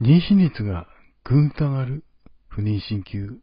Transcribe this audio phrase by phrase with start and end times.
[0.00, 0.86] 妊娠率が
[1.24, 2.04] ぐんと上がる
[2.48, 3.40] 不妊鍼灸、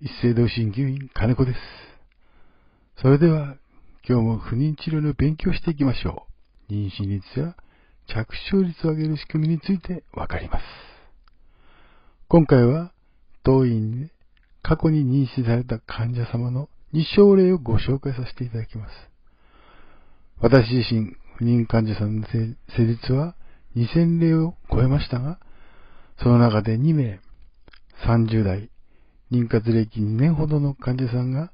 [0.00, 1.58] 一斉同鍼灸院金子です。
[3.02, 3.56] それでは、
[4.08, 6.28] 今日も不妊治療の勉強していきましょ
[6.68, 6.72] う。
[6.72, 7.56] 妊娠率や
[8.06, 10.64] 着床率を上げる仕組みについてわかります。
[12.28, 12.92] 今回は、
[13.42, 14.12] 当院で
[14.62, 18.92] 過去に妊娠された患者様の2症例をご紹介させていただきます。
[20.38, 23.34] 私自身、不妊患者さんの成立は
[23.74, 25.40] 2000例を超えましたが、
[26.22, 27.20] その中で2名、
[28.06, 28.70] 30代、
[29.30, 31.52] 妊活歴2年ほどの患者さんが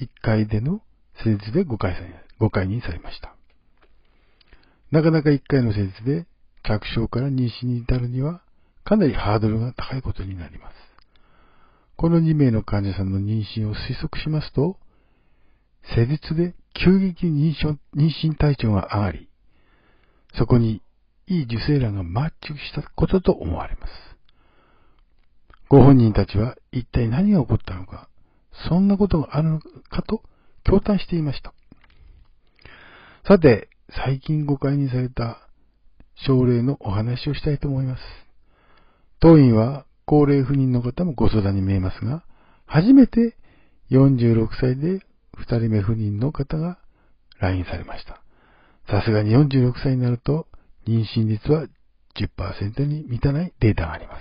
[0.00, 0.82] 1回での
[1.22, 1.76] 施術で5
[2.50, 3.34] 回にされました。
[4.90, 6.26] なかなか1回の施術で
[6.64, 8.42] 着床から妊娠に至るには
[8.84, 10.74] かなりハードルが高いことになります。
[11.96, 14.78] この2名の患者さんの妊娠を推測しますと、
[15.94, 19.28] 施術で急激に妊娠体調が上がり、
[20.34, 20.82] そこに
[21.30, 23.92] いい受精卵がマッチしたことと思われます。
[25.68, 28.08] ご本人たちは一体何が起こったのか、
[28.68, 30.22] そんなことがあるのかと
[30.66, 31.54] 驚嘆していました。
[33.28, 33.68] さて、
[34.04, 35.38] 最近誤解にされた
[36.26, 38.02] 症例のお話をしたいと思います。
[39.20, 42.24] 当院は高齢不妊の方もご相談に見えますが、
[42.66, 43.36] 初めて
[43.92, 44.98] 46歳で
[45.38, 46.78] 2人目不妊の方が
[47.38, 48.20] 来院されました。
[48.88, 50.48] さすがに46歳になると
[50.86, 51.66] 妊娠率は
[52.16, 54.20] 10%に満たないデータがあります。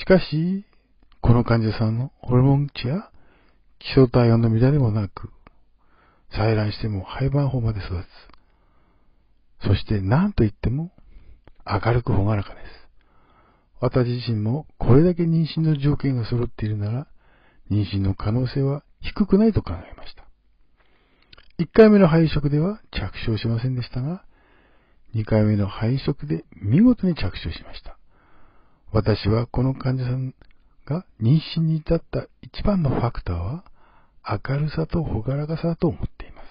[0.00, 0.64] しかし、
[1.20, 3.10] この患者さんのホルモン値や
[3.78, 5.30] 基礎体温の乱れもなく、
[6.32, 8.04] 採卵しても廃盤法まで育
[9.62, 9.66] つ。
[9.66, 10.92] そして何と言っても
[11.66, 12.66] 明るく朗らかです。
[13.80, 17.06] 私自身もこれだけ妊娠の条件が揃っているなら、
[17.70, 20.24] 妊娠の可能性は低くないと考えました。
[21.60, 24.24] 1回目の配色では着床しませんでしたが、
[25.14, 27.98] 2回目の配色で見事に着床しました。
[28.92, 30.34] 私はこの患者さん
[30.86, 33.64] が妊娠に至った一番のファクターは
[34.46, 36.48] 明るさと朗らかさだと思っています。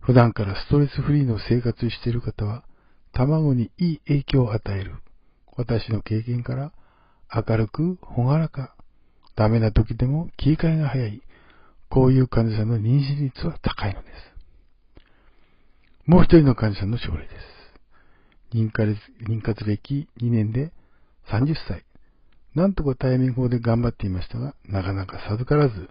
[0.00, 2.64] 普段からストレスフリーの生活している方は
[3.12, 4.96] 卵にいい影響を与える
[5.56, 6.72] 私の経験から
[7.34, 8.74] 明るく朗らか
[9.36, 11.22] ダメな時でも切り替えが早い
[11.88, 14.33] こういう患者さんの妊娠率は高いのです。
[16.06, 18.56] もう一人の患者さんの症例です。
[18.56, 18.94] 妊活
[19.26, 20.72] 妊活歴2年で
[21.30, 21.84] 30歳。
[22.54, 25.88] なんとかタイミング法で頑張っていましたが、なかなか授からず、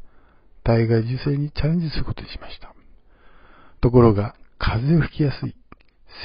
[0.64, 2.74] 体外受精にチャレンジすることにしました。
[3.82, 5.56] ところが、風邪をひきやすい、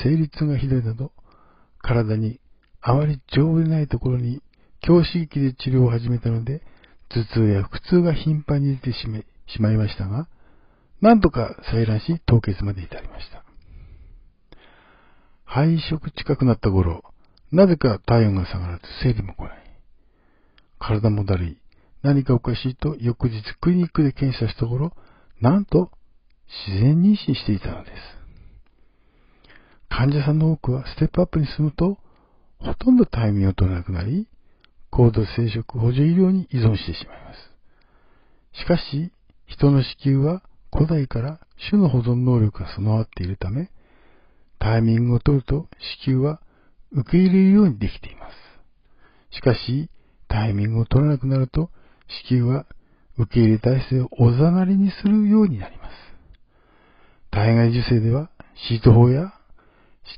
[0.05, 1.12] 生理痛がひどいなど、
[1.81, 2.41] 体に
[2.82, 4.43] あまり丈夫でないところに
[4.82, 6.62] 強刺激で治療を始めたので、
[7.09, 9.09] 頭痛や腹痛が頻繁に出てし
[9.60, 10.28] まいましたが、
[11.00, 13.47] なんとか採卵し凍結まで至りました。
[15.50, 17.03] 配色近くなった頃、
[17.53, 19.81] なぜか体温が下がらず生理も来ない。
[20.78, 21.59] 体もだるい。
[22.03, 24.92] 何かおかしいと翌日クリニックで検査したところ、
[25.41, 25.91] なんと
[26.69, 27.97] 自然妊娠していたのです。
[29.88, 31.97] 患者さんの多くはステップアップに進むと、
[32.58, 34.28] ほとんどタイミングを取らなくなり、
[34.91, 38.60] 高度生殖補助医療に依存してしまいます。
[38.60, 39.12] しかし、
[39.47, 43.70] 人の子宮は古代から種の保存能力が備わっているため、
[44.58, 45.69] タイミングを取ると
[46.04, 46.41] 子宮は
[46.92, 48.34] 受け入れるようにできています。
[49.36, 49.91] しかし、
[50.28, 51.70] タイミングを取らなくなると、
[52.28, 52.66] 子宮は
[53.19, 55.92] 受け入れ体制をおざなりにするようになります。
[57.30, 58.30] 体外受精では、
[58.69, 59.32] シート法や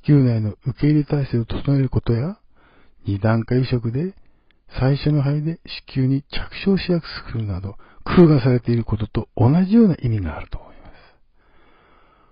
[0.07, 2.39] 子宮内の受け入れ体制を整えることや、
[3.07, 4.15] 二段階移植で
[4.79, 5.61] 最初の肺で
[5.95, 10.91] 子宮に着床しやすくするなど、工夫がされていることと同じような意味があると思います。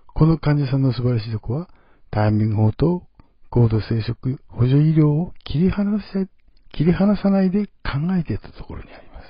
[0.07, 1.69] この患者さんの素晴らしいとこは、
[2.11, 3.03] タイミング法と
[3.49, 6.27] 高度生殖補助医療を切り離せ、
[6.71, 7.73] 切り離さないで考
[8.19, 9.25] えていたところにあります。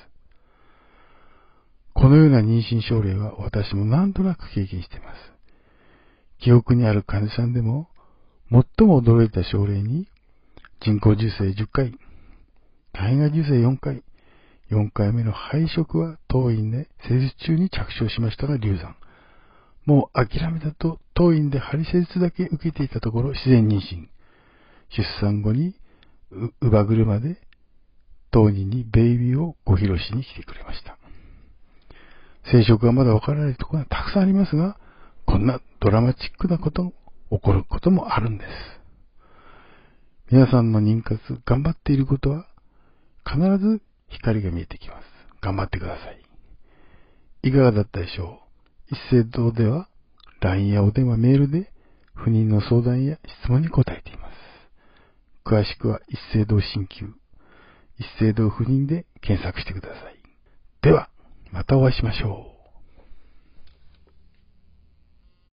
[1.94, 5.17] このような妊娠症例は私も何となく経験しています。
[6.40, 7.90] 記憶にある患者さんでも、
[8.49, 10.08] 最も驚いた症例に、
[10.82, 11.93] 人工受精10回、
[12.93, 14.03] 体外受精4回、
[14.72, 18.96] 4回目の配色は当院で施術中に着床しましたが流産。
[19.85, 24.08] もう諦めたと当院で針施術だけ受けていたところ自然妊娠。
[24.90, 25.76] 出産後に
[26.31, 27.41] 乳母車で
[28.31, 30.97] 当人にベイビーをご披露しに来てくれました。
[32.52, 34.78] 生殖がまだわからないところがたくさんありますが、
[35.26, 36.93] こんなドラマチックなこと
[37.32, 38.49] 起こることもあるんです。
[40.32, 42.47] 皆さんの妊活頑張っていることは
[43.25, 45.03] 必ず光が見えてきます。
[45.41, 47.49] 頑張ってください。
[47.49, 48.48] いかがだったでしょう？
[48.91, 49.88] 一斉堂では
[50.41, 51.72] LINE やお電話、メールで
[52.16, 54.34] 不妊の相談や質問に答えています。
[55.46, 57.14] 詳しくは一斉堂新旧、
[57.97, 60.20] 一斉堂不妊で検索してください。
[60.82, 61.09] では、
[61.52, 62.48] またお会いしましょう。